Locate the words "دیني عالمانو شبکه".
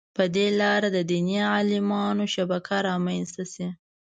1.11-2.77